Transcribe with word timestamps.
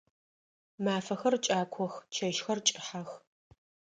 Мафэхэр 0.83 1.35
кӏакох, 1.45 1.93
чэщхэр 2.13 2.59
кӏыхьэх. 2.67 3.09